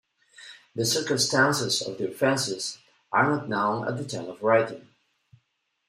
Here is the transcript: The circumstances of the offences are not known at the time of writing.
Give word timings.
The 0.73 0.83
circumstances 0.83 1.79
of 1.83 1.99
the 1.99 2.09
offences 2.09 2.79
are 3.11 3.29
not 3.37 3.47
known 3.47 3.87
at 3.87 3.97
the 3.97 4.03
time 4.03 4.29
of 4.29 4.41
writing. 4.41 4.87